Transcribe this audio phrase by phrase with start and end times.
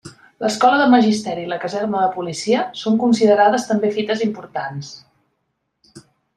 [0.43, 4.93] L'escola de Magisteri i la Caserna de Policia, són considerades també fites importants.